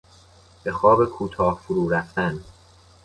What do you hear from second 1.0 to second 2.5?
کوتاه فرو رفتن